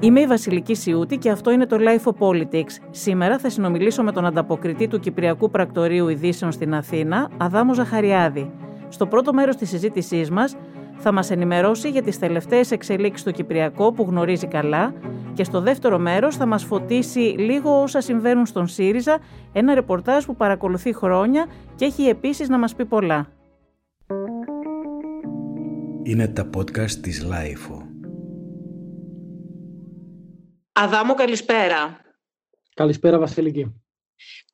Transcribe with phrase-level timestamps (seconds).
[0.00, 2.70] Είμαι η Βασιλική Σιούτη και αυτό είναι το Life of Politics.
[2.90, 8.50] Σήμερα θα συνομιλήσω με τον ανταποκριτή του Κυπριακού Πρακτορείου Ειδήσεων στην Αθήνα, Αδάμο Ζαχαριάδη.
[8.88, 10.56] Στο πρώτο μέρος της συζήτησής μας
[10.96, 14.94] θα μας ενημερώσει για τις τελευταίες εξελίξεις στο Κυπριακό που γνωρίζει καλά
[15.32, 19.18] και στο δεύτερο μέρος θα μας φωτίσει λίγο όσα συμβαίνουν στον ΣΥΡΙΖΑ,
[19.52, 23.26] ένα ρεπορτάζ που παρακολουθεί χρόνια και έχει επίσης να μας πει πολλά.
[26.02, 27.87] Είναι τα podcast της Lifeo.
[30.80, 32.00] Αδάμο, καλησπέρα.
[32.74, 33.82] Καλησπέρα, Βασιλική.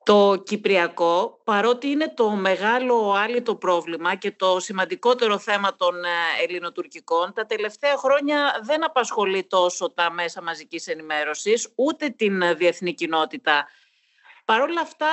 [0.03, 6.09] Το Κυπριακό, παρότι είναι το μεγάλο άλυτο πρόβλημα και το σημαντικότερο θέμα των ε,
[6.43, 12.95] ελληνοτουρκικών, τα τελευταία χρόνια δεν απασχολεί τόσο τα μέσα μαζικής ενημέρωσης, ούτε την ε, διεθνή
[12.95, 13.67] κοινότητα.
[14.45, 15.11] Παρ' όλα αυτά,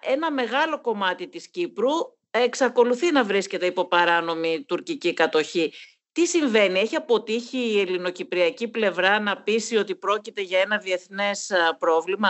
[0.00, 1.92] ένα μεγάλο κομμάτι της Κύπρου
[2.30, 5.72] εξακολουθεί να βρίσκεται υπό παράνομη τουρκική κατοχή.
[6.18, 12.28] Τι συμβαίνει, έχει αποτύχει η ελληνοκυπριακή πλευρά να πείσει ότι πρόκειται για ένα διεθνές πρόβλημα;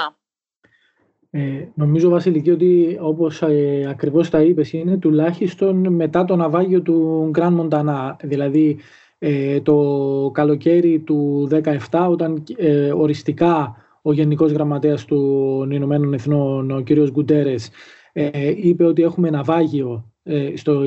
[1.30, 7.28] Ε, νομίζω Βασιλική ότι όπως ε, ακριβώς τα είπες είναι τουλάχιστον μετά το ναυάγιο του
[7.30, 8.78] Γκραν Μοντανά δηλαδή
[9.18, 11.48] ε, το καλοκαίρι του
[11.90, 16.92] 2017 όταν ε, οριστικά ο Γενικός Γραμματέας των Ηνωμένων Εθνών ο κ.
[17.10, 17.70] Γκουντέρες
[18.12, 20.17] ε, είπε ότι έχουμε ναυάγιο ε,
[20.54, 20.82] στο,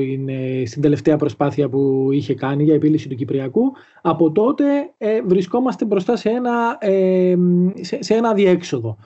[0.64, 3.72] στην τελευταία προσπάθεια που είχε κάνει για επίλυση του Κυπριακού.
[4.02, 4.64] Από τότε
[4.98, 7.34] ε, βρισκόμαστε μπροστά σε ένα, ε,
[7.80, 8.96] σε, ένα διέξοδο.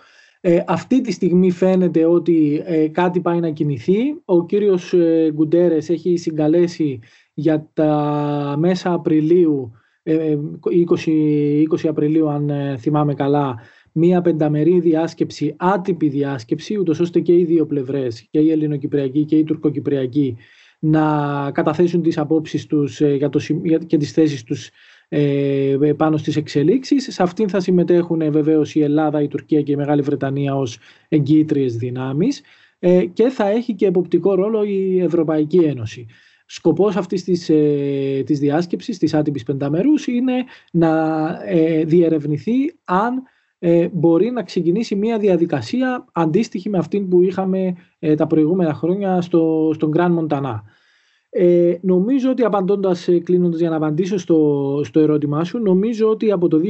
[0.67, 4.01] αυτή τη στιγμή φαίνεται ότι κάτι πάει να κινηθεί.
[4.25, 4.95] Ο κύριος
[5.33, 7.01] Γκουντέρες έχει συγκαλέσει
[7.35, 9.73] για τα μέσα Απριλίου,
[10.05, 10.11] 20,
[11.85, 13.57] 20 Απριλίου αν θυμάμαι καλά,
[13.97, 19.37] μία πενταμερή διάσκεψη, άτυπη διάσκεψη, ούτως ώστε και οι δύο πλευρές, και η Ελληνοκυπριακή και
[19.37, 20.37] η Τουρκοκυπριακή,
[20.79, 21.05] να
[21.55, 23.41] καταθέσουν τις απόψεις τους ε, για το,
[23.87, 24.71] και τις θέσεις τους
[25.09, 27.09] ε, πάνω στις εξελίξεις.
[27.11, 30.79] Σε αυτήν θα συμμετέχουν ε, βεβαίως η Ελλάδα, η Τουρκία και η Μεγάλη Βρετανία ως
[31.09, 32.43] εγκύτριες δυνάμεις
[32.79, 36.07] ε, και θα έχει και εποπτικό ρόλο η Ευρωπαϊκή Ένωση.
[36.47, 40.35] Σκοπός αυτής της, ε, της διάσκεψης, της άτυπης πενταμερούς, είναι
[40.73, 42.53] να ε, διερευνηθεί
[42.85, 43.23] αν
[43.59, 49.21] ε, μπορεί να ξεκινήσει μια διαδικασία αντίστοιχη με αυτήν που είχαμε ε, τα προηγούμενα χρόνια
[49.21, 50.61] στο, στον Grand Montana.
[51.39, 56.31] Ε, νομίζω ότι απαντώντας, ε, κλείνοντας για να απαντήσω στο, στο ερώτημά σου, νομίζω ότι
[56.31, 56.61] από το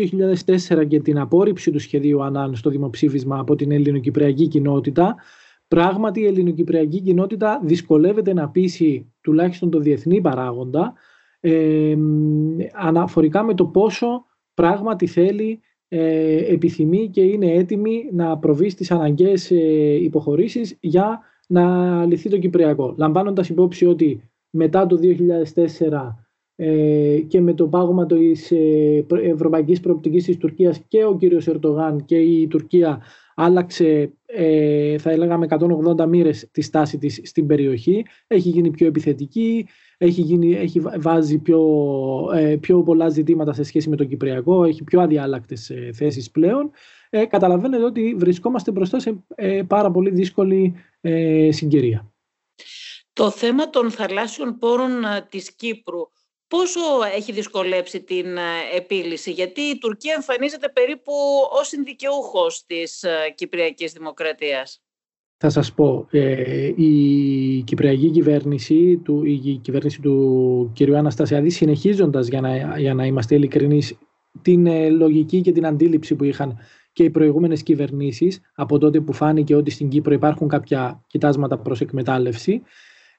[0.70, 5.14] 2004 και την απόρριψη του σχεδίου ΑΝΑΝ στο δημοψήφισμα από την ελληνοκυπριακή κοινότητα,
[5.68, 10.92] πράγματι η ελληνοκυπριακή κοινότητα δυσκολεύεται να πείσει τουλάχιστον το διεθνή παράγοντα
[11.40, 11.96] ε,
[12.72, 14.24] αναφορικά με το πόσο
[14.54, 22.04] πράγματι θέλει ε, επιθυμεί και είναι έτοιμη να προβεί στις αναγκαίες ε, υποχωρήσεις για να
[22.04, 22.94] λυθεί το Κυπριακό.
[22.98, 26.14] Λαμβάνοντας υπόψη ότι μετά το 2004
[26.58, 32.04] ε, και με το πάγωμα της ε, ευρωπαϊκής προοπτικής της Τουρκίας και ο κύριος Ερτογάν
[32.04, 33.02] και η Τουρκία
[33.34, 35.46] άλλαξε ε, θα έλεγαμε
[35.98, 41.38] 180 μοίρες τη στάση της στην περιοχή, έχει γίνει πιο επιθετική, έχει, γίνει, έχει βάζει
[41.38, 41.60] πιο,
[42.34, 46.70] ε, πιο πολλά ζητήματα σε σχέση με το Κυπριακό, έχει πιο αδιάλακτες ε, θέσεις πλέον.
[47.10, 52.12] Ε, καταλαβαίνετε ότι βρισκόμαστε μπροστά σε ε, πάρα πολύ δύσκολη ε, συγκυρία.
[53.12, 54.92] Το θέμα των θαλάσσιων πόρων
[55.28, 56.00] της Κύπρου
[56.48, 56.80] πόσο
[57.14, 58.36] έχει δυσκολέψει την
[58.74, 61.12] επίλυση, γιατί η Τουρκία εμφανίζεται περίπου
[61.50, 63.04] ως συνδικαιούχος της
[63.34, 64.85] Κυπριακής Δημοκρατίας.
[65.38, 70.94] Θα σας πω, ε, η Κυπριακή κυβέρνηση, του, η κυβέρνηση του κ.
[70.94, 73.98] Αναστασιάδη, συνεχίζοντας για να, για να είμαστε ειλικρινείς,
[74.42, 76.58] την ε, λογική και την αντίληψη που είχαν
[76.92, 81.80] και οι προηγούμενες κυβερνήσεις, από τότε που φάνηκε ότι στην Κύπρο υπάρχουν κάποια κοιτάσματα προς
[81.80, 82.62] εκμετάλλευση,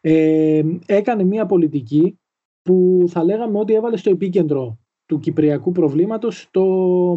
[0.01, 2.19] ε, έκανε μια πολιτική
[2.61, 6.63] που θα λέγαμε ότι έβαλε στο επίκεντρο του κυπριακού προβλήματος το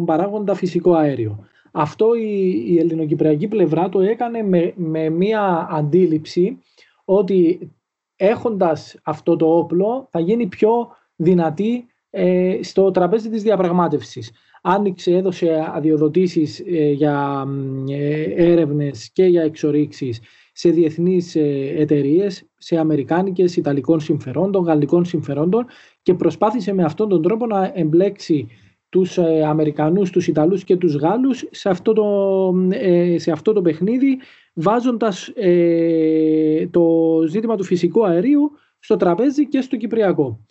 [0.05, 1.45] παράγοντα φυσικό αέριο.
[1.71, 6.57] Αυτό η, η ελληνοκυπριακή πλευρά το έκανε με, με μία αντίληψη
[7.05, 7.71] ότι
[8.15, 14.31] έχοντας αυτό το όπλο θα γίνει πιο δυνατή ε, στο τραπέζι της διαπραγμάτευσης.
[14.61, 17.45] Άνοιξε, έδωσε αδειοδοτήσεις ε, για
[17.89, 20.21] ε, έρευνες και για εξορίξεις
[20.53, 25.65] σε διεθνείς ε, εταιρείες, σε αμερικάνικες, ιταλικών συμφερόντων, γαλλικών συμφερόντων
[26.01, 28.47] και προσπάθησε με αυτόν τον τρόπο να εμπλέξει
[28.91, 33.61] τους ε, Αμερικανούς, τους Ιταλούς και τους Γάλλους σε αυτό το, ε, σε αυτό το
[33.61, 34.19] παιχνίδι
[34.53, 40.45] βάζοντας ε, το ζήτημα του φυσικού αερίου στο τραπέζι και στο Κυπριακό.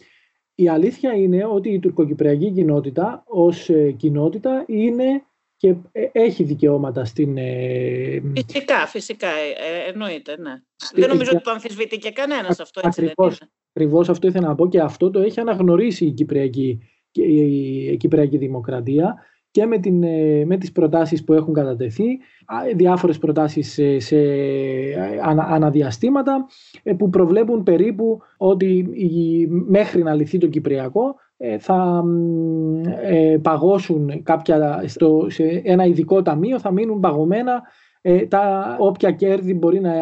[0.55, 5.23] Η αλήθεια είναι ότι η τουρκοκυπριακή κοινότητα ως κοινότητα είναι
[5.57, 5.75] και
[6.13, 7.39] έχει δικαιώματα στην...
[8.35, 9.29] Φυσικά, φυσικά,
[9.89, 10.63] εννοείται, ναι.
[10.95, 13.53] Δεν νομίζω ότι το αμφισβητεί και κανένας αυτό, έτσι ακριβώς, δεν είναι.
[13.75, 18.37] Ακριβώς αυτό ήθελα να πω και αυτό το έχει αναγνωρίσει η Κυπριακή και η Κυπριακή
[18.37, 19.17] Δημοκρατία
[19.51, 22.19] και με, την, ε, με τις προτάσεις που έχουν κατατεθεί,
[22.75, 24.17] διάφορες προτάσεις σε, σε
[25.23, 26.47] ανα, αναδιαστήματα
[26.83, 28.89] ε, που προβλέπουν περίπου ότι
[29.67, 32.05] μέχρι να λυθεί το Κυπριακό ε, θα
[33.43, 37.63] παγώσουν κάποια, στο, σε ένα ειδικό ταμείο, θα μείνουν παγωμένα
[38.29, 39.93] τα όποια κέρδη μπορεί να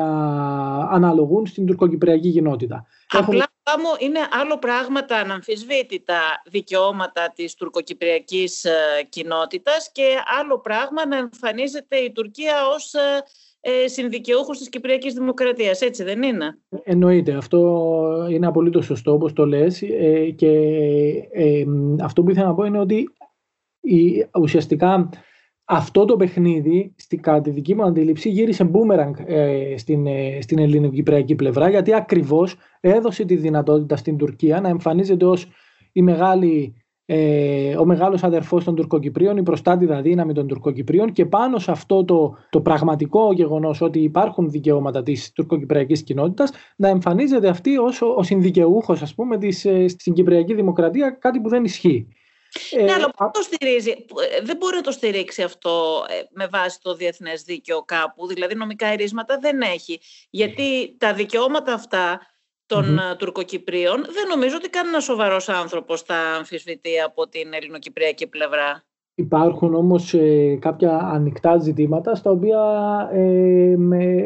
[0.91, 2.87] αναλογούν στην τουρκοκυπριακή κοινότητα.
[3.09, 3.45] Απλά
[3.79, 8.73] μου είναι άλλο πράγματα αναμφισβήτητα δικαιώματα της τουρκοκυπριακής ε,
[9.09, 10.03] κοινότητας και
[10.41, 13.23] άλλο πράγμα να εμφανίζεται η Τουρκία ως ε,
[13.61, 15.81] ε, συνδικαιούχος της Κυπριακής Δημοκρατίας.
[15.81, 17.33] Έτσι δεν είναι; Εννοείται.
[17.33, 19.83] Αυτό είναι απολύτως σωστό όπως το λες
[20.37, 20.51] και
[22.03, 23.09] αυτό που ήθελα να πω είναι ότι
[24.41, 25.09] ουσιαστικά
[25.71, 30.59] αυτό το παιχνίδι, στην κατά τη δική μου αντίληψη, γύρισε μπούμεραγκ ε, στην, ε, στην
[30.59, 35.47] ελληνοκυπριακή πλευρά, γιατί ακριβώς έδωσε τη δυνατότητα στην Τουρκία να εμφανίζεται ως
[35.93, 36.75] η μεγάλη,
[37.05, 42.05] ε, ο μεγάλος αδερφός των Τουρκοκυπρίων, η προστάτηδα δύναμη των Τουρκοκυπρίων και πάνω σε αυτό
[42.05, 48.07] το, το πραγματικό γεγονός ότι υπάρχουν δικαιώματα της τουρκοκυπριακής κοινότητας να εμφανίζεται αυτή ως ο,
[48.17, 52.09] ο συνδικαιούχος ας πούμε της, ε, στην Κυπριακή Δημοκρατία, κάτι που δεν ισχύει.
[52.71, 56.47] Ε, ναι, αλλά πώς το στηρίζει; Ε, δεν μπορεί να το στηρίξει αυτό ε, με
[56.47, 58.27] βάση το διεθνές δίκαιο κάπου.
[58.27, 60.01] Δηλαδή νομικά ερίσματα δεν έχει.
[60.31, 62.21] Γιατί τα δικαιώματα αυτά
[62.67, 68.83] των mm Τουρκοκυπρίων δεν νομίζω ότι κανένας σοβαρός άνθρωπος τα αμφισβητεί από την ελληνοκυπριακή πλευρά.
[69.15, 70.15] Υπάρχουν όμως
[70.59, 72.61] κάποια ανοιχτά ζητήματα στα οποία
[73.13, 74.17] ε, με,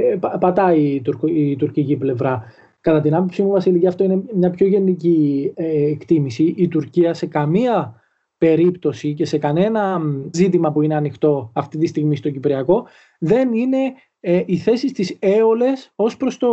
[0.41, 2.45] πατάει η, η τουρκική πλευρά.
[2.81, 6.55] Κατά την άποψή μου, Βασίλη, αυτό είναι μια πιο γενική εκτίμηση.
[6.57, 8.02] Η Τουρκία σε καμία
[8.43, 10.01] περίπτωση και σε κανένα
[10.31, 12.87] ζήτημα που είναι ανοιχτό αυτή τη στιγμή στο Κυπριακό
[13.19, 16.49] δεν είναι ε, οι θέσεις της έολες ως προς, το,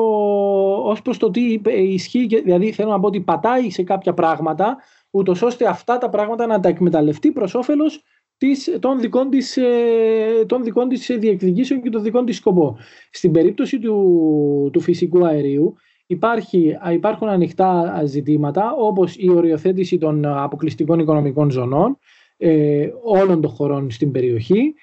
[0.83, 2.27] ως προς το τι ισχύει.
[2.43, 4.77] Δηλαδή θέλω να πω ότι πατάει σε κάποια πράγματα
[5.11, 8.03] ούτως ώστε αυτά τα πράγματα να τα εκμεταλλευτεί προς όφελος
[8.37, 12.77] της, των, δικών της, ε, των δικών της διεκδικήσεων και των δικών της σκοπό.
[13.11, 15.75] Στην περίπτωση του, του φυσικού αερίου
[16.11, 21.97] Υπάρχει, υπάρχουν ανοιχτά ζητήματα όπως η οριοθέτηση των αποκλειστικών οικονομικών ζωνών
[22.37, 24.73] ε, όλων των χωρών στην περιοχή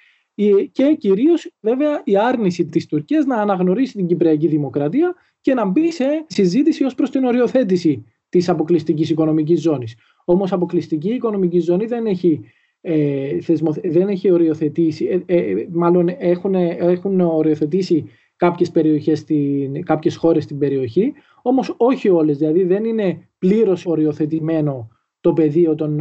[0.73, 5.93] και κυρίως βέβαια η άρνηση της Τουρκίας να αναγνωρίσει την Κυπριακή Δημοκρατία και να μπει
[5.93, 9.95] σε συζήτηση ως προς την οριοθέτηση της αποκλειστικής οικονομικής ζώνης.
[10.25, 12.41] Όμως αποκλειστική οικονομική ζώνη δεν έχει,
[12.81, 13.39] ε,
[13.83, 20.59] δεν έχει οριοθετήσει, ε, ε, μάλλον έχουν, έχουν οριοθετήσει κάποιες, περιοχές στην, κάποιες χώρες στην
[20.59, 21.13] περιοχή,
[21.43, 24.89] όμως όχι όλες, δηλαδή δεν είναι πλήρως οριοθετημένο
[25.21, 26.01] το πεδίο των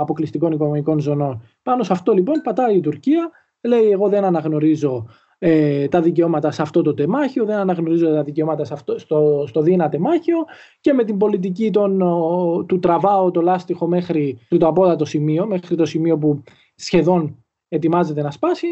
[0.00, 1.42] αποκλειστικών οικονομικών ζωνών.
[1.62, 5.06] Πάνω σε αυτό λοιπόν πατάει η Τουρκία, λέει εγώ δεν αναγνωρίζω
[5.38, 9.60] ε, τα δικαιώματα σε αυτό το τεμάχιο, δεν αναγνωρίζω τα δικαιώματα σε αυτό, στο, στο
[9.60, 10.36] δίνα τεμάχιο
[10.80, 11.98] και με την πολιτική των,
[12.66, 16.42] του τραβάω το λάστιχο μέχρι το απόδατο σημείο, μέχρι το σημείο που
[16.74, 18.66] σχεδόν ετοιμάζεται να σπάσει,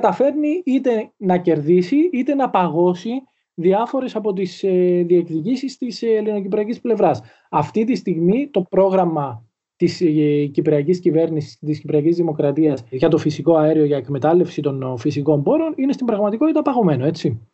[0.00, 3.10] καταφέρνει είτε να κερδίσει είτε να παγώσει
[3.54, 7.20] διάφορες από τις ε, διεκδικήσεις της ε, ελληνοκυπριακής πλευράς.
[7.50, 9.44] Αυτή τη στιγμή το πρόγραμμα
[9.76, 15.42] της ε, Κυπριακής Κυβέρνησης, της Κυπριακής Δημοκρατίας για το φυσικό αέριο, για εκμετάλλευση των φυσικών
[15.42, 17.48] πόρων είναι στην πραγματικότητα παγωμένο, έτσι.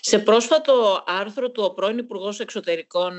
[0.00, 3.12] Σε πρόσφατο άρθρο του ο πρώην Υπουργός Εξωτερικών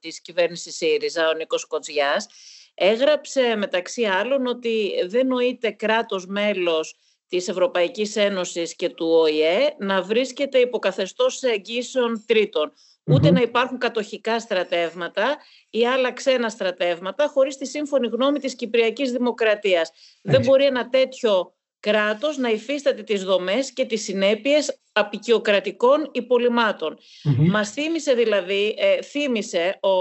[0.00, 2.26] της κυβέρνησης ΣΥΡΙΖΑ, ο Νίκος Κοτζιάς,
[2.74, 6.96] έγραψε μεταξύ άλλων ότι δεν νοείται κράτος μέλος
[7.36, 12.72] της Ευρωπαϊκής Ένωσης και του ΟΗΕ να βρίσκεται υποκαθεστώς εγγύσεων τρίτων.
[13.06, 15.36] Ούτε να υπάρχουν κατοχικά στρατεύματα
[15.70, 19.90] ή άλλα ξένα στρατεύματα χωρίς τη σύμφωνη γνώμη της Κυπριακής Δημοκρατίας.
[20.22, 26.98] Δεν μπορεί ένα τέτοιο κράτος να υφίσταται τις δομές και τις συνέπειες απεικιοκρατικών υπολοιμάτων.
[27.38, 29.92] Μας θύμισε δηλαδή, ε, θύμισε ο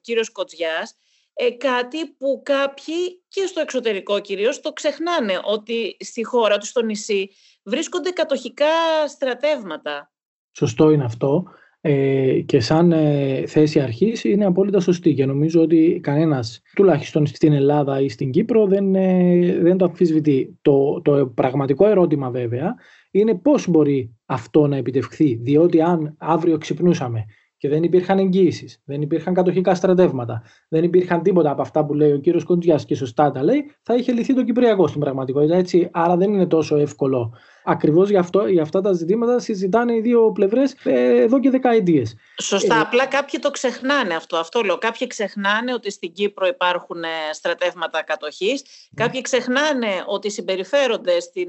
[0.00, 0.96] κύριος Κοτζιάς
[1.40, 6.82] ε, κάτι που κάποιοι και στο εξωτερικό κυρίως το ξεχνάνε ότι στη χώρα τους, στο
[6.82, 7.30] νησί,
[7.62, 8.66] βρίσκονται κατοχικά
[9.08, 10.12] στρατεύματα.
[10.52, 11.44] Σωστό είναι αυτό
[11.80, 17.52] ε, και σαν ε, θέση αρχής είναι απόλυτα σωστή και νομίζω ότι κανένας, τουλάχιστον στην
[17.52, 20.58] Ελλάδα ή στην Κύπρο, δεν, ε, δεν το αμφισβητεί.
[20.62, 22.74] Το, το πραγματικό ερώτημα βέβαια
[23.10, 27.24] είναι πώς μπορεί αυτό να επιτευχθεί, διότι αν αύριο ξυπνούσαμε
[27.58, 32.12] και δεν υπήρχαν εγγύησεις, δεν υπήρχαν κατοχικά στρατεύματα, δεν υπήρχαν τίποτα από αυτά που λέει
[32.12, 35.56] ο κύριος Κοντζιάς και σωστά τα λέει, θα είχε λυθεί το Κυπριακό στην πραγματικότητα.
[35.56, 35.88] Έτσι.
[35.92, 37.34] Άρα δεν είναι τόσο εύκολο.
[37.64, 42.16] Ακριβώς για, για αυτά τα ζητήματα συζητάνε οι δύο πλευρές ε, εδώ και δεκαετίες.
[42.42, 42.76] Σωστά.
[42.76, 44.36] Ε, απλά κάποιοι το ξεχνάνε αυτό.
[44.36, 44.78] Αυτό λέω.
[44.78, 48.62] Κάποιοι ξεχνάνε ότι στην Κύπρο υπάρχουν ε, στρατεύματα κατοχής.
[48.90, 49.04] Ναι.
[49.04, 51.48] Κάποιοι ξεχνάνε ότι συμπεριφέρονται στην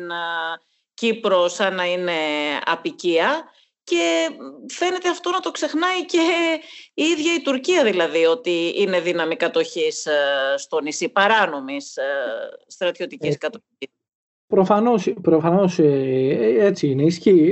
[0.93, 2.11] Κύπρο σαν να είναι
[2.65, 3.43] απικία
[3.89, 4.29] και
[4.67, 6.19] φαίνεται αυτό να το ξεχνάει και
[6.93, 10.11] η ίδια η Τουρκία δηλαδή ότι είναι δύναμη κατοχής ε,
[10.57, 12.03] στο νησί, παράνομης ε,
[12.67, 13.89] στρατιωτικής ε, κατοχής.
[14.47, 17.03] Προφανώς, προφανώς έτσι είναι,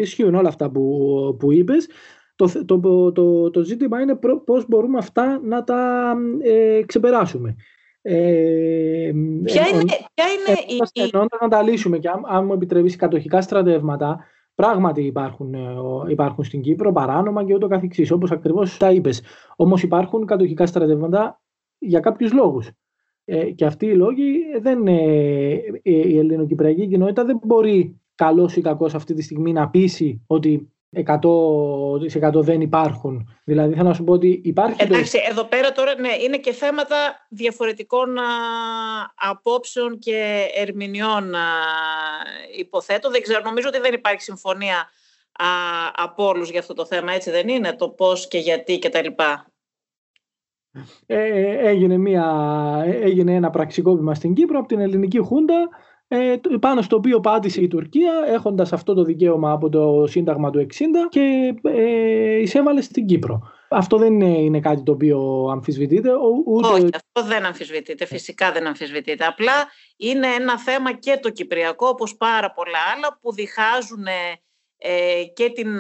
[0.01, 1.88] ισχύουν όλα αυτά που, που είπες.
[2.36, 6.13] Το, το, το, το, ζήτημα είναι πώς μπορούμε αυτά να τα
[6.86, 7.56] ξεπεράσουμε.
[8.01, 9.12] Ε,
[9.44, 10.60] ποια είναι, ποια είναι
[10.94, 11.12] η...
[11.41, 14.25] να τα λύσουμε και αν, αν μου επιτρέψει κατοχικά στρατεύματα
[14.57, 15.75] Πράγματι υπάρχουν, ε,
[16.07, 19.21] υπάρχουν στην Κύπρο παράνομα και ούτω καθεξής, όπως ακριβώς τα είπες.
[19.55, 21.41] Όμως υπάρχουν κατοχικά στρατεύματα
[21.77, 22.71] για κάποιους λόγους.
[23.25, 28.95] Ε, και αυτοί οι λόγοι δεν, ε, η ελληνοκυπριακή κοινότητα δεν μπορεί καλός ή κακός
[28.95, 33.29] αυτή τη στιγμή να πείσει ότι 100% δεν υπάρχουν.
[33.44, 34.75] Δηλαδή θέλω να σου πω ότι υπάρχει...
[34.79, 36.96] Εντάξει, εδώ πέρα τώρα ναι, είναι και θέματα
[37.29, 38.24] διαφορετικών α,
[39.15, 41.46] απόψεων και ερμηνεών α,
[42.58, 43.10] υποθέτω.
[43.10, 44.77] Δεν ξέρω, νομίζω ότι δεν υπάρχει συμφωνία
[45.32, 45.48] α,
[45.96, 49.08] από όλους για αυτό το θέμα, έτσι δεν είναι, το πώς και γιατί κτλ.
[51.06, 52.25] Ε, έγινε, μια,
[52.86, 55.67] έγινε ένα πραξικόπημα στην Κύπρο από την ελληνική χούντα ε,
[56.59, 60.83] πάνω στο οποίο πάτησε η Τουρκία έχοντας αυτό το δικαίωμα από το Σύνταγμα του 60
[61.09, 63.51] και ε, εισέβαλε στην Κύπρο.
[63.69, 66.09] Αυτό δεν είναι, είναι κάτι το οποίο αμφισβητείται.
[66.45, 66.67] Ούτε...
[66.67, 68.05] Όχι, αυτό δεν αμφισβητείται.
[68.05, 69.25] Φυσικά δεν αμφισβητείται.
[69.25, 69.53] Απλά
[69.97, 74.05] είναι ένα θέμα και το Κυπριακό, όπως πάρα πολλά άλλα, που διχάζουν
[74.77, 75.79] ε, και την,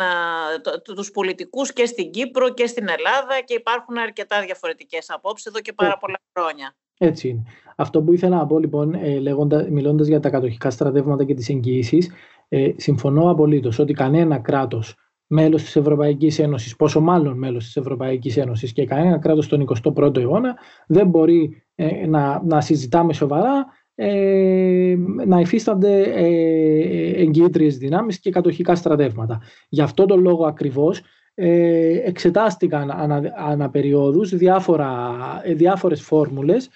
[0.83, 5.59] το, τους πολιτικούς και στην Κύπρο και στην Ελλάδα και υπάρχουν αρκετά διαφορετικές απόψεις εδώ
[5.59, 6.75] και πάρα πολλά χρόνια.
[6.97, 7.43] Έτσι είναι.
[7.79, 11.49] Αυτό που ήθελα να πω λοιπόν, ε, λέγοντα, μιλώντας για τα κατοχικά στρατεύματα και τις
[11.49, 12.11] εγγυήσεις,
[12.47, 14.95] ε, συμφωνώ απολύτως ότι κανένα κράτος
[15.27, 20.17] μέλος της Ευρωπαϊκής Ένωσης, πόσο μάλλον μέλος της Ευρωπαϊκής Ένωσης και κανένα κράτος στον 21ο
[20.17, 20.55] αιώνα
[20.87, 23.65] δεν μπορεί ε, να, να συζητάμε σοβαρά
[23.95, 29.41] ε, να υφίστανται ε, εγγυήτριες δυνάμεις και κατοχικά στρατεύματα.
[29.69, 31.01] Γι' αυτό τον λόγο ακριβώς
[31.33, 36.69] ε, εξετάστηκαν ανα, αναπεριόδους διάφορα, ε, διάφορες φόρμουλες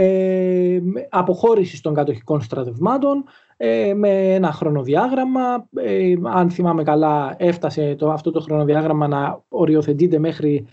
[0.00, 3.24] ε, αποχώρησης των κατοχικών στρατευμάτων
[3.56, 5.68] ε, με ένα χρονοδιάγραμμα.
[5.74, 10.66] Ε, αν θυμάμαι καλά έφτασε το, αυτό το χρονοδιάγραμμα να οριοθετείται μέχρι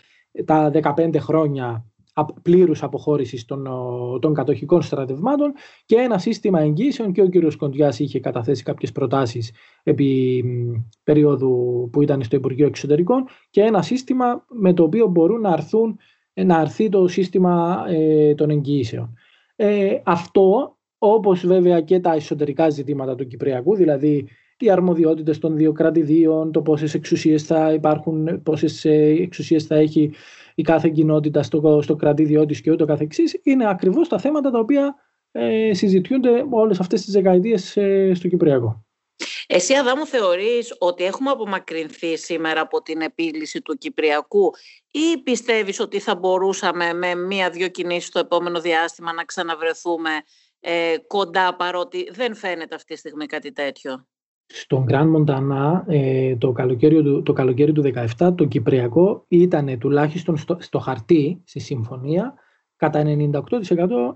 [0.45, 1.85] τα 15 χρόνια
[2.41, 3.67] πλήρους αποχώρησης των,
[4.21, 5.53] των κατοχικών στρατευμάτων
[5.85, 9.51] και ένα σύστημα εγγύσεων και ο κύριος Κοντιάς είχε καταθέσει κάποιες προτάσεις
[9.83, 10.43] επί
[11.03, 15.97] περίοδου που ήταν στο Υπουργείο Εξωτερικών και ένα σύστημα με το οποίο μπορούν να, αρθούν,
[16.43, 19.17] να αρθεί το σύστημα ε, των εγγύσεων.
[19.55, 24.27] Ε, αυτό, όπως βέβαια και τα εσωτερικά ζητήματα του Κυπριακού, δηλαδή
[24.59, 30.11] οι αρμοδιότητες των δύο κρατηδίων, το πόσες εξουσίες θα υπάρχουν, πόσες ε, εξουσίες θα έχει
[30.55, 34.59] η κάθε κοινότητα στο, στο κρατήδιό της και ούτω καθεξής, είναι ακριβώς τα θέματα τα
[34.59, 34.95] οποία
[35.31, 38.84] ε, συζητιούνται όλες αυτές τις δεκαετίες ε, στο Κυπριακό.
[39.47, 44.51] Εσύ Αδάμου θεωρείς ότι έχουμε απομακρυνθεί σήμερα από την επίλυση του Κυπριακού
[44.91, 50.09] ή πιστεύεις ότι θα μπορούσαμε με μία-δυο κινήσεις το επόμενο διάστημα να ξαναβρεθούμε
[50.59, 54.07] ε, κοντά παρότι δεν φαίνεται αυτή τη στιγμή κάτι τέτοιο;
[54.45, 60.37] Στον Grand Montana ε, το, καλοκαίρι του, το καλοκαίρι του 17 το Κυπριακό ήταν τουλάχιστον
[60.37, 62.33] στο, στο χαρτί, στη συμφωνία,
[62.75, 63.41] κατά 98%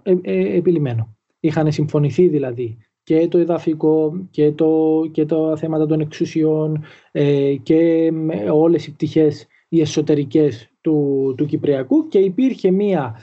[0.04, 1.18] ε, ε, επιλυμμένο.
[1.40, 8.12] Είχαν συμφωνηθεί δηλαδή και το εδαφικό και, το, και τα θέματα των εξουσιών ε, και
[8.52, 13.16] όλες οι πτυχές οι εσωτερικές του, του Κυπριακού και υπήρχε μία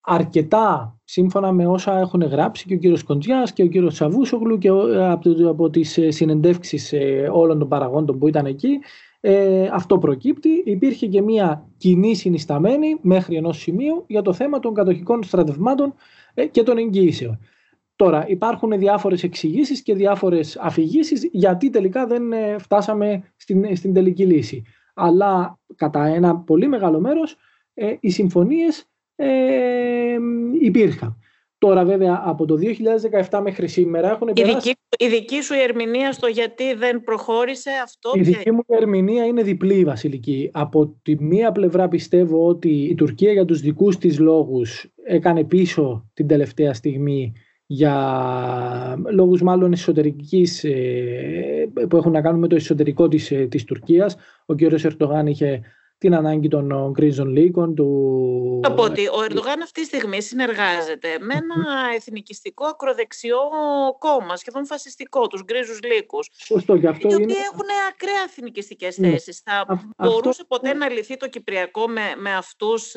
[0.00, 4.68] αρκετά σύμφωνα με όσα έχουν γράψει και ο κύριος Κοντζιάς και ο κύριος Σαβούσογλου και
[4.68, 8.78] από, από τις ε, συνεντεύξεις ε, όλων των παραγόντων που ήταν εκεί
[9.20, 10.62] ε, αυτό προκύπτει.
[10.64, 15.94] Υπήρχε και μια κοινή συνισταμένη μέχρι ενός σημείου για το θέμα των κατοχικών στρατευμάτων
[16.34, 17.38] ε, και των εγγύησεων.
[17.98, 22.22] Τώρα υπάρχουν διάφορες εξηγήσεις και διάφορες αφηγήσεις γιατί τελικά δεν
[22.58, 24.62] φτάσαμε στην, στην τελική λύση.
[24.94, 27.36] Αλλά κατά ένα πολύ μεγάλο μέρος
[28.00, 30.16] οι συμφωνίες ε,
[30.60, 31.18] υπήρχαν.
[31.58, 32.54] Τώρα βέβαια από το
[33.30, 38.10] 2017 μέχρι σήμερα έχουν η δική, η δική σου ερμηνεία στο γιατί δεν προχώρησε αυτό.
[38.14, 40.50] Η δική μου ερμηνεία είναι διπλή Βασιλική.
[40.52, 46.10] Από τη μία πλευρά πιστεύω ότι η Τουρκία για τους δικούς της λόγους έκανε πίσω
[46.14, 47.32] την τελευταία στιγμή
[47.70, 47.94] για
[49.12, 54.16] λόγους μάλλον εσωτερικής ε, που έχουν να κάνουν με το εσωτερικό της, ε, της Τουρκίας.
[54.46, 54.60] Ο κ.
[54.60, 55.62] Ερτογάν είχε
[55.98, 57.74] την ανάγκη των γκρίζων λύκων.
[57.74, 58.60] Του...
[58.64, 63.38] Από ότι ο Ερντογάν αυτή τη στιγμή συνεργάζεται με ένα εθνικιστικό ακροδεξιό
[63.98, 66.28] κόμμα, σχεδόν φασιστικό, τους γκρίζους λύκους.
[66.32, 67.22] Σωστό, και αυτό οι είναι...
[67.22, 69.10] οποίοι έχουν ακραία εθνικιστικές ναι.
[69.10, 69.42] θέσεις.
[69.44, 72.94] Θα μπορούσε ποτέ να λυθεί το Κυπριακό με, με αυτούς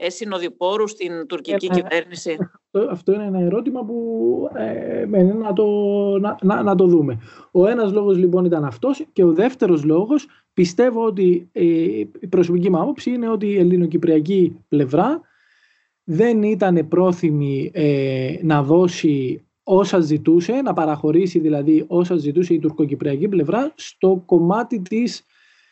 [0.00, 2.36] ε, συνοδοιπόρους στην τουρκική ε, κυβέρνηση.
[2.64, 5.66] Αυτό, αυτό είναι ένα ερώτημα που ε, να, το,
[6.18, 7.18] να, να, να το δούμε.
[7.50, 11.48] Ο ένας λόγος λοιπόν ήταν αυτός και ο δεύτερος λόγος πιστεύω ότι
[12.20, 15.20] η προσωπική μου άποψη είναι ότι η ελληνοκυπριακή πλευρά
[16.04, 23.28] δεν ήταν πρόθυμη ε, να δώσει όσα ζητούσε, να παραχωρήσει δηλαδή όσα ζητούσε η τουρκοκυπριακή
[23.28, 25.24] πλευρά στο κομμάτι της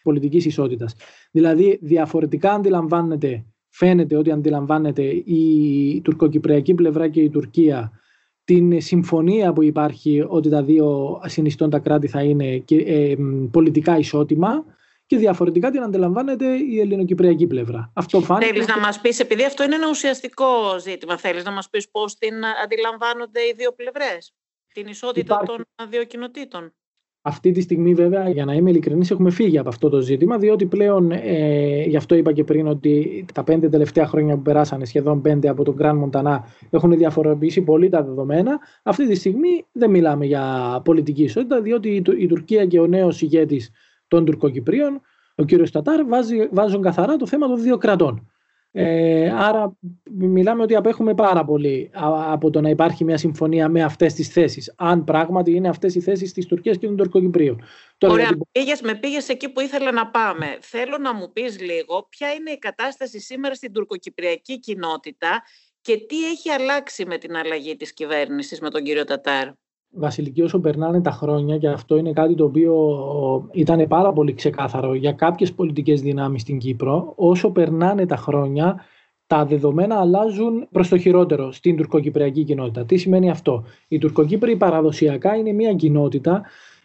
[0.03, 0.95] πολιτικής ισότητας.
[1.31, 3.45] Δηλαδή διαφορετικά αντιλαμβάνεται,
[3.77, 8.01] φαίνεται ότι αντιλαμβάνεται η τουρκοκυπριακή πλευρά και η Τουρκία
[8.45, 13.15] την συμφωνία που υπάρχει ότι τα δύο συνιστώντα κράτη θα είναι και, ε,
[13.51, 14.65] πολιτικά ισότιμα
[15.07, 17.91] και διαφορετικά την αντιλαμβάνεται η ελληνοκυπριακή πλευρά.
[17.95, 18.53] Αυτό φάνηκε...
[18.53, 22.15] Θέλεις να μας πεις, επειδή αυτό είναι ένα ουσιαστικό ζήτημα, θέλεις να μας πεις πώς
[22.19, 24.35] την αντιλαμβάνονται οι δύο πλευρές,
[24.73, 26.75] την ισότητα των δύο κοινοτήτων;
[27.29, 30.67] Αυτή τη στιγμή βέβαια, για να είμαι ειλικρινής, έχουμε φύγει από αυτό το ζήτημα, διότι
[30.67, 35.21] πλέον, ε, γι' αυτό είπα και πριν ότι τα πέντε τελευταία χρόνια που περάσανε, σχεδόν
[35.21, 36.39] πέντε από τον Grand Montana,
[36.71, 38.59] έχουν διαφοροποιήσει πολύ τα δεδομένα.
[38.83, 43.23] Αυτή τη στιγμή δεν μιλάμε για πολιτική ισότητα, διότι η, η Τουρκία και ο νέος
[43.23, 43.71] ηγέτης
[44.09, 45.01] των Τουρκοκυπρίων,
[45.35, 48.27] ο κύριος Τατάρ, βάζει, βάζουν καθαρά το θέμα των δύο κρατών.
[48.79, 49.77] Ε, άρα
[50.11, 51.91] μιλάμε ότι απέχουμε πάρα πολύ
[52.31, 54.75] από το να υπάρχει μια συμφωνία με αυτές τις θέσεις.
[54.77, 57.63] Αν πράγματι είναι αυτές οι θέσεις της Τουρκίας και των Τουρκοκυπρίων.
[58.01, 60.59] Ωραία, πήγες, με πήγες εκεί που ήθελα να πάμε.
[60.61, 65.43] Θέλω να μου πεις λίγο ποια είναι η κατάσταση σήμερα στην τουρκοκυπριακή κοινότητα
[65.81, 69.49] και τι έχει αλλάξει με την αλλαγή της κυβέρνησης με τον κύριο Τατάρ.
[69.99, 72.75] Βασιλική όσο περνάνε τα χρόνια και αυτό είναι κάτι το οποίο
[73.53, 78.85] ήταν πάρα πολύ ξεκάθαρο για κάποιες πολιτικές δυνάμεις στην Κύπρο όσο περνάνε τα χρόνια
[79.27, 82.85] τα δεδομένα αλλάζουν προς το χειρότερο στην τουρκοκυπριακή κοινότητα.
[82.85, 86.43] Τι σημαίνει αυτό; Η Τουρκοκύπρη παραδοσιακά είναι μια κοινότητα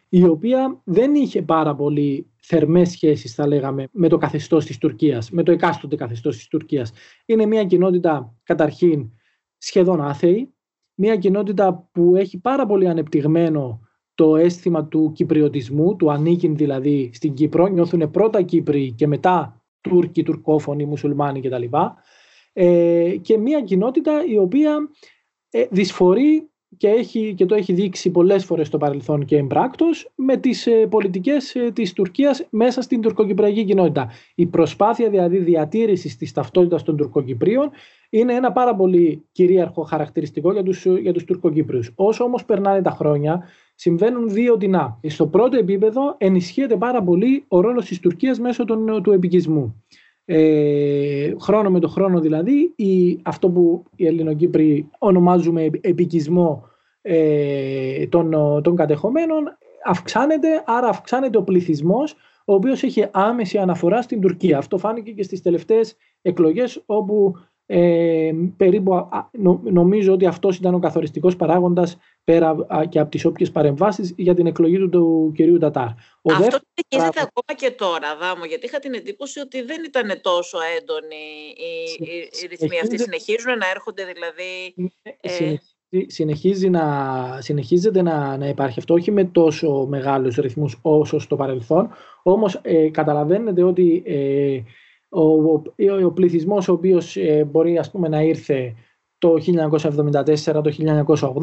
[0.09, 5.31] η οποία δεν είχε πάρα πολύ θερμές σχέσεις θα λέγαμε με το καθεστώς της Τουρκίας,
[5.31, 6.91] με το εκάστοτε καθεστώς της Τουρκίας.
[7.25, 9.11] Είναι μια κοινότητα καταρχήν
[9.57, 10.53] σχεδόν άθεη,
[11.03, 13.79] μια κοινότητα που έχει πάρα πολύ ανεπτυγμένο
[14.15, 20.23] το αίσθημα του κυπριωτισμού, του ανήκειν δηλαδή στην Κύπρο, νιώθουν πρώτα Κύπροι και μετά Τούρκοι,
[20.23, 21.63] Τουρκόφωνοι, Μουσουλμάνοι κτλ.
[22.53, 24.89] Ε, και μια κοινότητα η οποία
[25.49, 30.37] ε, δυσφορεί και, έχει, και το έχει δείξει πολλές φορές στο παρελθόν και εμπράκτος με
[30.37, 34.09] τις ε, πολιτικές ε, της Τουρκίας μέσα στην τουρκοκυπριακή κοινότητα.
[34.35, 37.69] Η προσπάθεια δηλαδή διατήρησης της ταυτότητας των Τουρκοκυπρίων
[38.09, 41.91] είναι ένα πάρα πολύ κυρίαρχο χαρακτηριστικό για τους, για τους Τουρκοκύπριους.
[41.95, 43.43] Όσο όμως περνάνε τα χρόνια,
[43.75, 44.99] συμβαίνουν δύο δεινά.
[45.07, 49.83] Στο πρώτο επίπεδο ενισχύεται πάρα πολύ ο ρόλος της Τουρκίας μέσω των, του επικισμού.
[50.25, 56.69] Ε, χρόνο με το χρόνο δηλαδή, η, αυτό που οι Ελληνοκύπροι ονομάζουμε επικισμό
[57.01, 58.31] ε, των,
[58.63, 64.57] των κατεχομένων αυξάνεται, άρα αυξάνεται ο πληθυσμός ο οποίος έχει άμεση αναφορά στην Τουρκία.
[64.57, 67.35] Αυτό φάνηκε και στις τελευταίες εκλογές όπου
[67.65, 69.09] ε, περίπου
[69.63, 72.55] νομίζω ότι αυτός ήταν ο καθοριστικός παράγοντας πέρα
[72.89, 75.87] και από τις όποιες παρεμβάσεις για την εκλογή του, του κυρίου Τατάρ.
[76.21, 80.57] Ο αυτό συνεχίζεται ακόμα και τώρα, Δάμο, γιατί είχα την εντύπωση ότι δεν ήταν τόσο
[80.77, 81.25] έντονοι
[81.57, 82.03] οι,
[82.43, 82.99] οι, ρυθμοί αυτοί.
[82.99, 84.73] Συνεχίζουν να έρχονται δηλαδή...
[85.21, 85.55] Ε...
[86.05, 91.89] Συνεχίζει να, συνεχίζεται να, να υπάρχει αυτό, όχι με τόσο μεγάλους ρυθμούς όσο στο παρελθόν,
[92.23, 94.61] όμως ε, καταλαβαίνετε ότι ε,
[95.09, 98.73] ο, ο, ο πληθυσμός ο οποίος ε, μπορεί ας πούμε, να ήρθε
[99.17, 101.41] το 1974, το 1980,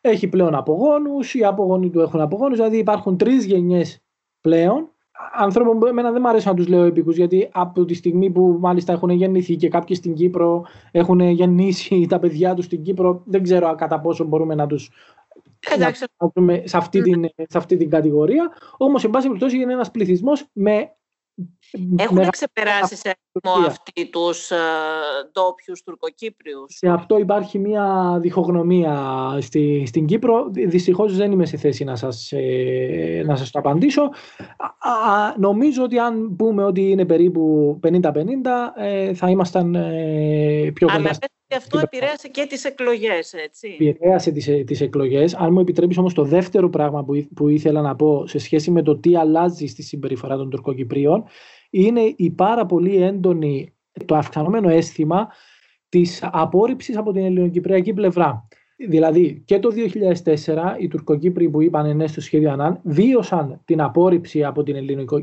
[0.00, 4.04] έχει πλέον απογόνους, οι απογόνοι του έχουν απογόνους, δηλαδή υπάρχουν τρεις γενιές
[4.40, 4.90] πλέον
[5.34, 8.56] ανθρώπων που εμένα δεν μου αρέσει να τους λέω επίκους γιατί από τη στιγμή που
[8.60, 13.42] μάλιστα έχουν γεννηθεί και κάποιοι στην Κύπρο έχουν γεννήσει τα παιδιά τους στην Κύπρο δεν
[13.42, 14.90] ξέρω κατά πόσο μπορούμε να τους
[15.74, 16.04] Εντάξει.
[16.18, 18.52] Να σε, αυτή την, σε αυτή την κατηγορία.
[18.76, 20.90] Όμως, εν πάση περιπτώσει, είναι ένας πληθυσμός με
[21.96, 24.56] έχουν ξεπεράσει σε αριθμό αυτοί τους uh,
[25.32, 30.50] ντόπιους τουρκοκύπριους; Σε αυτό υπάρχει μια διχογνωμία στη, στην Κύπρο.
[30.50, 34.02] Δυστυχώς δεν είμαι σε θέση να σας, ε, να σας το απαντήσω.
[34.02, 37.92] Α, νομίζω ότι αν πούμε ότι είναι περίπου 50-50
[38.76, 40.98] ε, θα ήμασταν ε, πιο κοντά.
[40.98, 41.18] Αλλά
[41.54, 43.76] αυτό επηρέασε και τις εκλογές, έτσι.
[43.80, 45.34] Επηρέασε τις, τις εκλογές.
[45.34, 48.82] Αν μου επιτρέπεις όμως το δεύτερο πράγμα που, που ήθελα να πω σε σχέση με
[48.82, 51.24] το τι αλλάζει στη συμπεριφορά των Τουρκοκυπρίων
[51.70, 55.28] είναι η πάρα πολύ έντονη, το αυξανόμενο αίσθημα
[55.88, 58.48] της απόρριψης από την ελληνοκυπριακή πλευρά.
[58.78, 59.68] Δηλαδή και το
[60.24, 64.76] 2004 οι Τουρκοκύπροι που είπαν ναι στο σχέδιο Ανάν βίωσαν την απόρριψη από την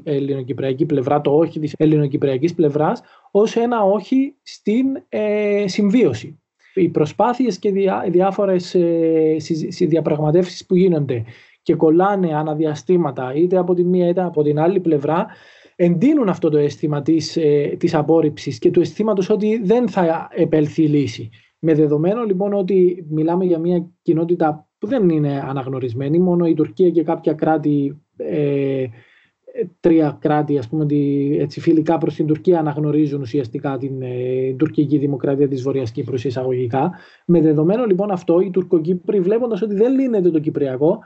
[0.03, 6.39] ελληνοκυπριακή πλευρά, το όχι της ελληνοκυπριακής πλευράς, ως ένα όχι στην ε, συμβίωση.
[6.73, 9.35] Οι προσπάθειες και διά, διάφορες ε,
[9.79, 11.23] διαπραγματεύσεις που γίνονται
[11.61, 15.27] και κολλάνε αναδιαστήματα είτε από τη μία είτε από την άλλη πλευρά
[15.75, 20.83] εντείνουν αυτό το αίσθημα της, ε, της απόρριψης και του αισθήματος ότι δεν θα επέλθει
[20.83, 21.29] η λύση.
[21.65, 26.89] Με δεδομένο λοιπόν ότι μιλάμε για μια κοινότητα που δεν είναι αναγνωρισμένη, μόνο η Τουρκία
[26.89, 28.85] και κάποια κράτη ε,
[29.79, 30.85] τρία κράτη ας πούμε,
[31.37, 36.91] έτσι, φιλικά προς την Τουρκία αναγνωρίζουν ουσιαστικά την ε, τουρκική δημοκρατία της Βορειάς Κύπρου εισαγωγικά.
[37.25, 40.99] Με δεδομένο λοιπόν αυτό οι Τουρκοκύπροι βλέποντας ότι δεν λύνεται το Κυπριακό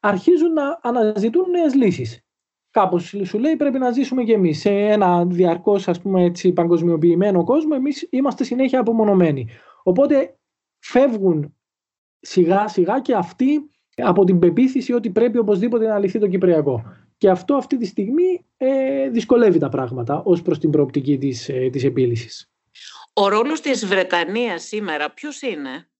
[0.00, 2.26] αρχίζουν να αναζητούν νέες λύσεις.
[2.70, 4.60] Κάπως σου λέει πρέπει να ζήσουμε κι εμείς.
[4.60, 5.88] Σε ένα διαρκώς
[6.54, 9.48] παγκοσμιοποιημένο κόσμο, εμείς είμαστε συνέχεια απομονωμένοι.
[9.82, 10.38] Οπότε
[10.78, 11.56] φεύγουν
[12.20, 16.82] σιγά σιγά και αυτοί από την πεποίθηση ότι πρέπει οπωσδήποτε να λυθεί το Κυπριακό.
[17.16, 21.68] Και αυτό αυτή τη στιγμή ε, δυσκολεύει τα πράγματα ως προς την προοπτική της, ε,
[21.72, 22.50] της επίλυσης.
[23.12, 25.90] Ο ρόλος της Βρετανίας σήμερα ποιος είναι;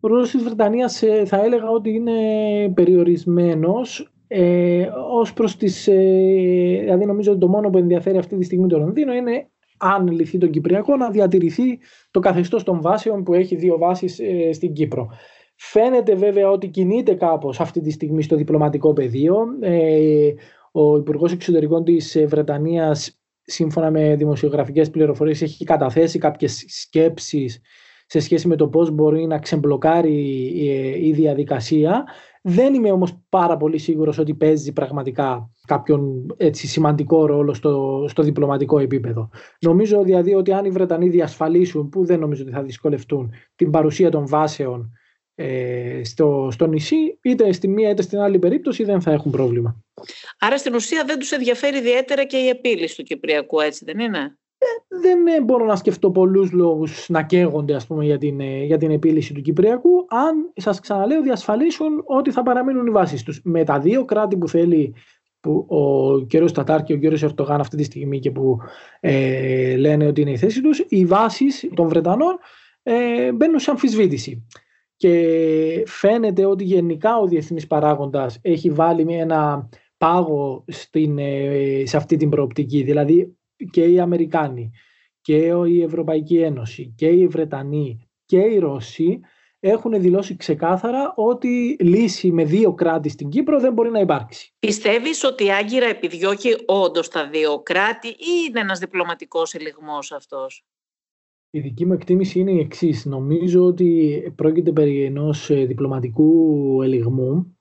[0.00, 5.88] Ο ρόλος της Βρετανίας ε, θα έλεγα ότι είναι περιορισμένος ε, ως προς τις...
[5.88, 9.50] Ε, δηλαδή νομίζω ότι το μόνο που ενδιαφέρει αυτή τη στιγμή το Λονδίνο είναι
[9.84, 11.78] αν λυθεί το Κυπριακό να διατηρηθεί
[12.10, 15.08] το καθεστώς των βάσεων που έχει δύο βάσεις ε, στην Κύπρο.
[15.56, 19.44] Φαίνεται βέβαια ότι κινείται κάπως αυτή τη στιγμή στο διπλωματικό πεδίο.
[19.60, 20.32] Ε,
[20.72, 27.60] ο Υπουργός Εξωτερικών της Βρετανίας σύμφωνα με δημοσιογραφικές πληροφορίες έχει καταθέσει κάποιες σκέψεις
[28.06, 30.12] σε σχέση με το πώς μπορεί να ξεμπλοκάρει
[31.00, 32.04] η διαδικασία.
[32.46, 38.22] Δεν είμαι όμως πάρα πολύ σίγουρος ότι παίζει πραγματικά κάποιον έτσι, σημαντικό ρόλο στο, στο
[38.22, 39.30] διπλωματικό επίπεδο.
[39.60, 44.10] Νομίζω δηλαδή ότι αν οι Βρετανοί διασφαλίσουν, που δεν νομίζω ότι θα δυσκολευτούν, την παρουσία
[44.10, 44.92] των βάσεων
[45.34, 49.76] ε, στο, στο νησί, είτε στη μία είτε στην άλλη περίπτωση δεν θα έχουν πρόβλημα.
[50.38, 54.38] Άρα στην ουσία δεν τους ενδιαφέρει ιδιαίτερα και η επίλυση του Κυπριακού, έτσι δεν είναι;
[54.64, 58.64] Ε, δεν ε, μπορώ να σκεφτώ πολλούς λόγους να καίγονται ας πούμε, για, την, ε,
[58.64, 63.40] για την επίλυση του Κυπριακού αν σας ξαναλέω διασφαλίσουν ότι θα παραμείνουν οι βάσεις τους.
[63.44, 64.94] Με τα δύο κράτη που θέλει
[65.40, 66.48] που ο κ.
[66.48, 67.02] Στατάρ και ο κ.
[67.22, 68.58] Ερτογάν αυτή τη στιγμή και που
[69.00, 72.38] ε, λένε ότι είναι η θέση τους, οι βάσεις των Βρετανών
[72.82, 74.46] ε, μπαίνουν σε αμφισβήτηση.
[74.96, 81.18] Και φαίνεται ότι γενικά ο διεθνής παράγοντας έχει βάλει ένα πάγο στην,
[81.84, 82.82] σε αυτή την προοπτική.
[82.82, 83.36] Δηλαδή
[83.70, 84.70] και οι Αμερικάνοι
[85.20, 85.36] και
[85.66, 89.20] η Ευρωπαϊκή Ένωση και οι Βρετανοί και οι Ρώσοι
[89.60, 94.52] έχουν δηλώσει ξεκάθαρα ότι λύση με δύο κράτη στην Κύπρο δεν μπορεί να υπάρξει.
[94.58, 100.64] Πιστεύεις ότι η Άγκυρα επιδιώκει όντως τα δύο κράτη ή είναι ένας διπλωματικός ελιγμός αυτός;
[101.50, 103.04] Η δική μου εκτίμηση είναι η εξής.
[103.04, 107.53] Νομίζω ότι πρόκειται περί ενός ε, διπλωματικού ελιγμού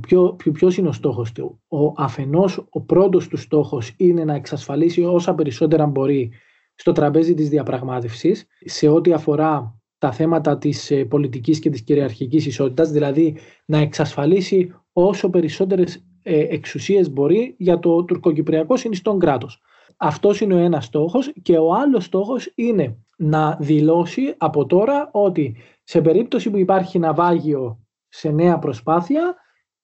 [0.00, 5.02] Ποιο, ποιος είναι ο στόχος του; Ο, αφενός ο πρώτος του στόχος είναι να εξασφαλίσει
[5.04, 6.30] όσα περισσότερα μπορεί
[6.74, 12.46] στο τραπέζι της διαπραγμάτευσης σε ό,τι αφορά τα θέματα της ε, πολιτικής και της κυριαρχικής
[12.46, 19.60] ισότητας, δηλαδή να εξασφαλίσει όσο περισσότερες ε, εξουσίες μπορεί για το τουρκοκυπριακό συνιστόν κράτος.
[19.96, 25.56] Αυτός είναι ο ένας στόχος και ο άλλος στόχος είναι να δηλώσει από τώρα ότι
[25.84, 29.36] σε περίπτωση που υπάρχει ναυάγιο σε νέα προσπάθεια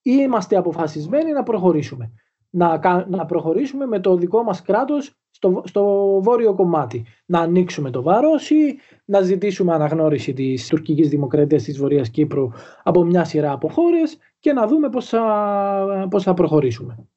[0.05, 2.13] είμαστε αποφασισμένοι να προχωρήσουμε.
[2.51, 5.85] Να, να προχωρήσουμε με το δικό μας κράτος στο, στο
[6.23, 7.05] βόρειο κομμάτι.
[7.27, 12.49] Να ανοίξουμε το Βαρόσι, να ζητήσουμε αναγνώριση της τουρκικής δημοκρατίας της Βορειάς Κύπρου
[12.83, 17.09] από μια σειρά από χώρες και να δούμε πώς θα, πώς θα προχωρήσουμε.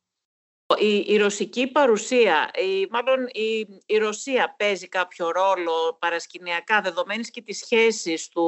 [0.80, 7.42] Η, η ρωσική παρουσία, η, μάλλον η, η Ρωσία παίζει κάποιο ρόλο παρασκηνιακά δεδομένης και
[7.42, 8.46] τις σχέσεις του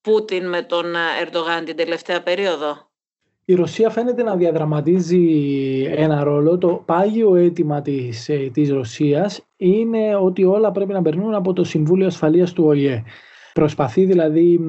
[0.00, 2.89] Πούτιν με τον Ερντογάν την τελευταία περίοδο;
[3.50, 5.22] Η Ρωσία φαίνεται να διαδραματίζει
[5.96, 6.58] ένα ρόλο.
[6.58, 11.64] Το πάγιο αίτημα της, ε, της Ρωσίας είναι ότι όλα πρέπει να περνούν από το
[11.64, 13.02] Συμβούλιο Ασφαλείας του ΟΗΕ.
[13.52, 14.60] Προσπαθεί δηλαδή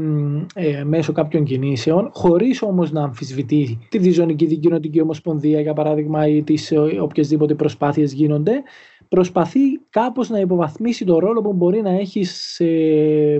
[0.55, 6.43] ε, μέσω κάποιων κινήσεων, χωρίς όμως να αμφισβητεί τη Διζωνική Δικοινοτική Ομοσπονδία, για παράδειγμα, ή
[6.43, 8.63] τις ε, οποιασδήποτε προσπάθειες γίνονται,
[9.09, 12.65] προσπαθεί κάπως να υποβαθμίσει το ρόλο που μπορεί να έχει σε,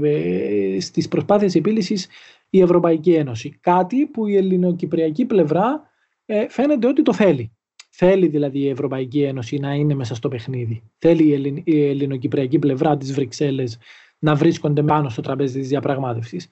[0.04, 2.08] ε, στις προσπάθειες επίλυσης
[2.54, 3.58] η Ευρωπαϊκή Ένωση.
[3.62, 5.82] Κάτι που η ελληνοκυπριακή πλευρά
[6.26, 7.56] ε, φαίνεται ότι το θέλει.
[7.90, 10.84] Θέλει δηλαδή η Ευρωπαϊκή Ένωση να είναι μέσα στο παιχνίδι.
[10.98, 13.78] Θέλει η, η ελληνοκυπριακή πλευρά της Βρυξέλλες
[14.20, 16.48] να βρίσκονται πάνω στο τραπέζι της διαπραγμάτευσης.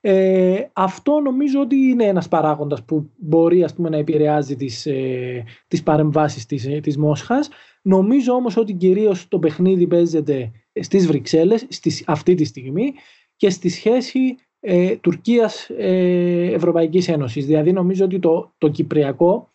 [0.00, 5.44] Ε, αυτό νομίζω ότι είναι ένας παράγοντας που μπορεί ας πούμε, να επηρεάζει τις, ε,
[5.68, 7.48] τις παρεμβάσεις της, ε, της Μόσχας.
[7.82, 12.92] Νομίζω όμως ότι κυρίως το παιχνίδι παίζεται στις Βρυξέλλες στις, αυτή τη στιγμή
[13.36, 17.46] και στη σχέση ε, Τουρκίας ε, Ευρωπαϊκής Ένωσης.
[17.46, 19.50] Δηλαδή νομίζω ότι το, το Κυπριακό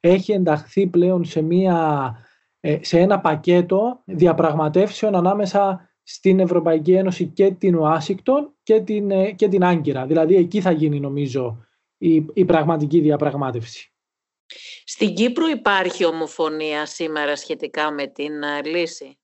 [0.00, 2.14] έχει ενταχθεί πλέον σε, μια,
[2.60, 9.30] ε, σε ένα πακέτο διαπραγματεύσεων ανάμεσα στην Ευρωπαϊκή Ένωση και την Ουάσιγκτον και την, ε,
[9.30, 10.06] και την Άγκυρα.
[10.06, 11.66] Δηλαδή εκεί θα γίνει νομίζω
[11.98, 13.92] η, η πραγματική διαπραγμάτευση.
[14.84, 18.32] Στην Κύπρο υπάρχει ομοφωνία σήμερα σχετικά με την
[18.64, 19.18] λύση;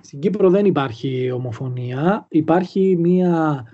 [0.00, 2.26] Στην Κύπρο δεν υπάρχει ομοφωνία.
[2.30, 3.64] Υπάρχει μια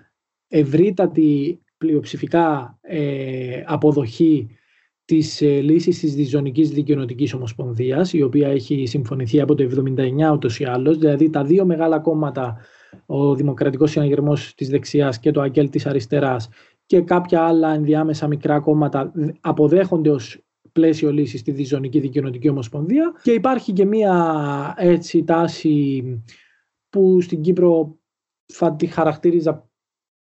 [0.59, 4.49] ευρύτατη πλειοψηφικά ε, αποδοχή
[5.05, 10.61] της ε, λύσης της Διζωνικής Δικαιωτικής Ομοσπονδίας, η οποία έχει συμφωνηθεί από το 1979 ούτως
[10.61, 12.57] ή άλλως, δηλαδή τα δύο μεγάλα κόμματα,
[13.07, 16.49] ο Δημοκρατικός Συναγερμός της δεξιάς και το ΑΚΕΛ της αριστεράς
[16.87, 20.41] και κάποια άλλα ενδιάμεσα μικρά κόμματα αποδέχονται ως
[20.73, 23.13] πλαίσιο λύσης στη Διζωνική Δικαιωτική Ομοσπονδία.
[23.23, 26.05] Και υπάρχει και μία έτσι τάση
[26.89, 27.99] που στην Κύπρο
[28.53, 29.71] θα τη χαρακτήριζα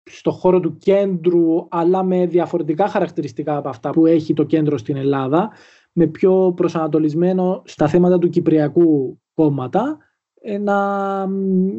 [0.03, 4.95] στο χώρο του κέντρου αλλά με διαφορετικά χαρακτηριστικά από αυτά που έχει το κέντρο στην
[4.95, 5.51] Ελλάδα
[5.91, 9.97] με πιο προσανατολισμένο στα θέματα του Κυπριακού κόμματα
[10.41, 11.27] ε, να,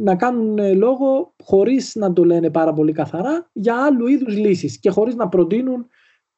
[0.02, 4.90] να κάνουν λόγο χωρίς να το λένε πάρα πολύ καθαρά για άλλου είδους λύσεις και
[4.90, 5.86] χωρίς να προτείνουν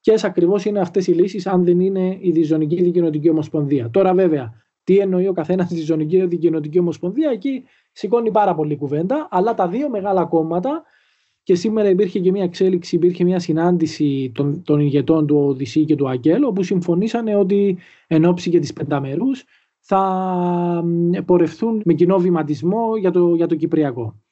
[0.06, 3.90] ποιες ακριβώς είναι αυτές οι λύσεις, αν δεν είναι η Διζωνική Δικαιωτική Ομοσπονδία.
[3.90, 4.52] Τώρα, βέβαια,
[4.84, 9.28] τι εννοεί ο καθένας τη Διζωνική Δικαιωτική Ομοσπονδία, εκεί σηκώνει πάρα πολύ κουβέντα.
[9.30, 10.82] Αλλά τα δύο μεγάλα κόμματα,
[11.46, 15.96] και σήμερα υπήρχε και μια εξέλιξη, υπήρχε μια συνάντηση των, των ηγετών του ΟΔΙΣΥ και
[15.96, 19.44] του ΑΚΕΛ, όπου συμφωνήσανε ότι εν ώψη και της πενταμερούς
[19.80, 20.84] θα
[21.24, 24.22] πορευθούν με κοινό βηματισμό για το, για το Κυπριακό.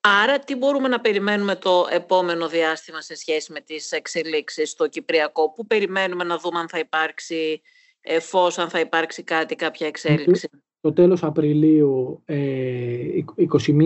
[0.00, 5.52] Άρα τι μπορούμε να περιμένουμε το επόμενο διάστημα σε σχέση με τις εξελίξεις στο Κυπριακό,
[5.52, 7.60] που περιμένουμε να δούμε αν θα υπάρξει
[8.00, 10.48] ε, φως, αν θα υπάρξει κάτι, κάποια εξέλιξη;
[10.80, 12.34] Το τέλος Απριλίου, 21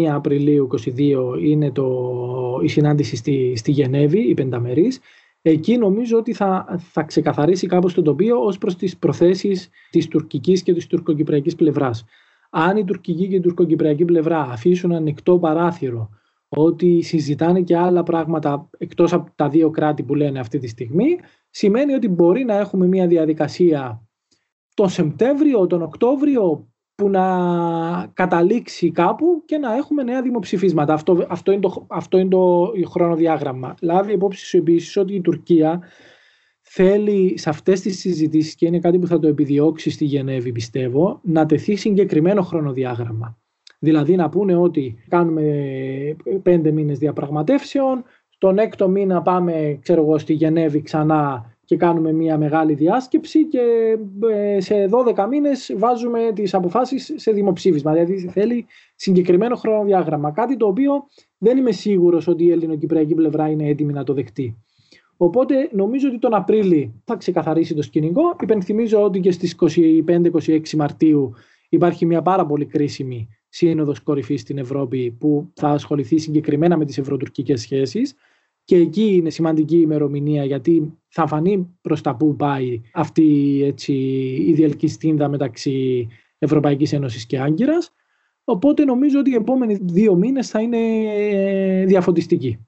[0.05, 5.00] ε, Απριλίου 22 είναι το, η συνάντηση στη, στη Γενέβη, η πενταμερής.
[5.42, 10.62] Εκεί νομίζω ότι θα, θα ξεκαθαρίσει κάπως το τοπίο ως προς τις προθέσεις της τουρκικής
[10.62, 12.05] και της τουρκοκυπριακής πλευράς
[12.50, 16.11] αν η τουρκική και η τουρκοκυπριακή πλευρά αφήσουν ανοιχτό παράθυρο
[16.48, 21.18] ότι συζητάνε και άλλα πράγματα εκτός από τα δύο κράτη που λένε αυτή τη στιγμή,
[21.50, 24.09] σημαίνει ότι μπορεί να έχουμε μια διαδικασία
[24.74, 26.69] τον Σεπτέμβριο, τον Οκτώβριο
[27.00, 27.26] που να
[28.14, 30.92] καταλήξει κάπου και να έχουμε νέα δημοψηφίσματα.
[30.92, 33.74] Αυτό, αυτό, είναι, το, αυτό είναι το χρονοδιάγραμμα.
[33.80, 35.82] Λάβει υπόψη σου επίσης ότι η Τουρκία
[36.60, 41.20] θέλει σε αυτές τις συζητήσεις και είναι κάτι που θα το επιδιώξει στη Γενέβη πιστεύω
[41.22, 43.38] να τεθεί συγκεκριμένο χρονοδιάγραμμα.
[43.78, 45.42] Δηλαδή να πούνε ότι κάνουμε
[46.42, 48.04] πέντε μήνες διαπραγματεύσεων,
[48.38, 53.61] τον έκτο μήνα πάμε ξέρω εγώ, στη Γενέβη ξανά και κάνουμε μια μεγάλη διάσκεψη και
[54.30, 54.74] ε, σε
[55.16, 57.92] 12 μήνες βάζουμε τις αποφάσεις σε δημοψήφισμα.
[57.92, 60.30] Δηλαδή θέλει συγκεκριμένο χρονοδιάγραμμα.
[60.30, 60.92] Κάτι το οποίο
[61.38, 64.56] δεν είμαι σίγουρος ότι η ελληνοκυπριακή πλευρά είναι έτοιμη να το δεχτεί.
[65.16, 68.37] Οπότε νομίζω ότι τον Απρίλη θα ξεκαθαρίσει το σκηνικό.
[68.40, 69.56] Υπενθυμίζω ότι και στις
[70.06, 71.33] 25-26 Μαρτίου
[71.68, 76.98] υπάρχει μια πάρα πολύ κρίσιμη σύνοδος κορυφής στην Ευρώπη που θα ασχοληθεί συγκεκριμένα με τις
[76.98, 78.14] ευρωτουρκικές σχέσεις
[78.64, 83.92] και εκεί είναι σημαντική ημερομηνία γιατί θα φανεί προς τα που πάει αυτή έτσι,
[84.49, 87.92] η διελκυστίνδα μεταξύ Ευρωπαϊκής Ένωσης και Άγκυρας.
[88.44, 92.59] Οπότε νομίζω ότι οι επόμενοι δύο μήνες θα είναι ε, διαφωτιστικοί.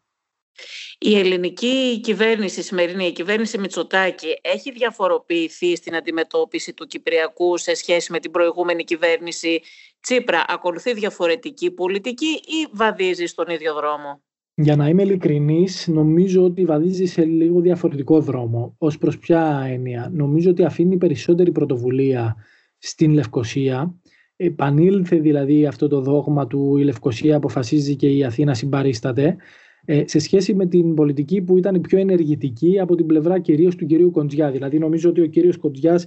[0.98, 7.74] Η ελληνική κυβέρνηση, η σημερινή η κυβέρνηση Μητσοτάκη, έχει διαφοροποιηθεί στην αντιμετώπιση του Κυπριακού σε
[7.74, 9.62] σχέση με την προηγούμενη κυβέρνηση
[10.00, 14.22] Τσίπρα; Ακολουθεί διαφορετική πολιτική ή βαδίζει στον ίδιο δρόμο;
[14.54, 18.74] Για να είμαι ειλικρινής, νομίζω ότι βαδίζει σε λίγο διαφορετικό δρόμο.
[18.78, 20.10] Ω προς ποια έννοια.
[20.14, 22.36] Νομίζω ότι αφήνει περισσότερη πρωτοβουλία
[22.78, 23.94] στην Λευκοσία.
[24.36, 29.36] Επανήλθε δηλαδή αυτό το δόγμα του η Λευκοσία αποφασίζει και η Αθήνα συμπαρίσταται
[29.84, 33.86] ε, σε σχέση με την πολιτική που ήταν πιο ενεργητική από την πλευρά κυρίως του
[33.86, 34.50] κυρίου Κοντζιά.
[34.50, 36.06] Δηλαδή, νομίζω ότι ο κύριος Κοντζιάς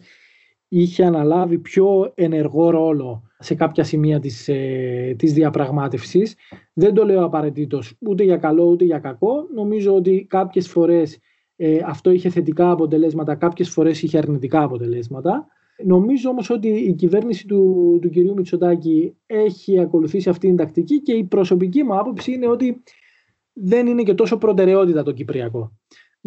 [0.68, 6.36] είχε αναλάβει πιο ενεργό ρόλο σε κάποια σημεία της, ε, της διαπραγμάτευσης.
[6.74, 9.48] Δεν το λέω απαραίτητος ούτε για καλό ούτε για κακό.
[9.54, 11.20] Νομίζω ότι κάποιες φορές
[11.56, 15.48] ε, αυτό είχε θετικά αποτελέσματα, κάποιες φορές είχε αρνητικά αποτελέσματα.
[15.84, 21.14] Νομίζω όμως ότι η κυβέρνηση του, του κυρίου Μητσοτάκη έχει ακολουθήσει αυτή την τακτική και
[21.14, 22.84] η προσωπική μου άποψη είναι ότι
[23.54, 25.72] δεν είναι και τόσο προτεραιότητα το Κυπριακό.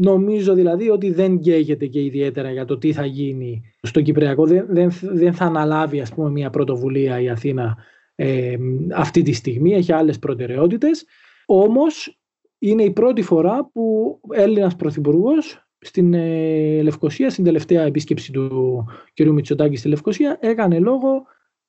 [0.01, 4.47] Νομίζω δηλαδή ότι δεν καίγεται και ιδιαίτερα για το τι θα γίνει στο Κυπριακό.
[4.47, 7.77] Δεν, δεν, δεν θα αναλάβει ας πούμε μια πρωτοβουλία η Αθήνα
[8.15, 8.57] ε,
[8.95, 9.75] αυτή τη στιγμή.
[9.75, 11.05] Έχει άλλες προτεραιότητες.
[11.47, 12.19] Όμως
[12.59, 18.85] είναι η πρώτη φορά που Έλληνας Πρωθυπουργός στην ε, Λευκοσία, στην τελευταία επίσκεψη του
[19.15, 19.21] κ.
[19.21, 21.25] Μητσοτάκη στη Λευκοσία, έκανε λόγο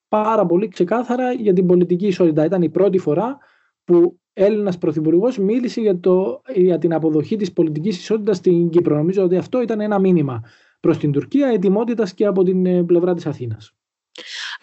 [0.08, 2.46] πάρα πολύ ξεκάθαρα για την πολιτική ισότητα.
[2.46, 3.38] Ήταν η πρώτη φορά
[3.84, 8.96] που Έλληνας Πρωθυπουργός μίλησε για, το, για την αποδοχή της πολιτικής ισότητας στην Κύπρο.
[8.96, 10.44] Νομίζω ότι αυτό ήταν ένα μήνυμα
[10.80, 13.76] προς την Τουρκία ετοιμότητας και από την ε, πλευρά της Αθήνας.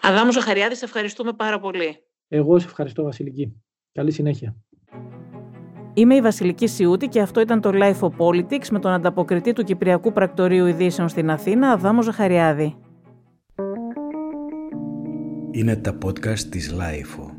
[0.01, 1.97] Αδάμου Ζαχαριάδη, σε ευχαριστούμε πάρα πολύ.
[2.29, 3.63] Εγώ σε ευχαριστώ Βασιλική.
[3.93, 4.57] Καλή συνέχεια.
[5.95, 9.63] Είμαι η Βασιλική Σιούτη και αυτό ήταν το Life of Politics με τον ανταποκριτή του
[9.63, 12.77] Κυπριακού Πρακτορείου Ειδήσεων στην Αθήνα, Αδάμο Ζαχαριάδη.
[15.51, 17.36] Είναι τα podcast της Life